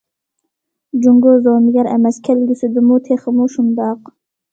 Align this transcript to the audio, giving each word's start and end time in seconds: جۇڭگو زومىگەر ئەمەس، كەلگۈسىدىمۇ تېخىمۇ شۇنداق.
جۇڭگو 1.03 1.33
زومىگەر 1.47 1.89
ئەمەس، 1.91 2.17
كەلگۈسىدىمۇ 2.29 2.97
تېخىمۇ 3.09 3.47
شۇنداق. 3.57 4.11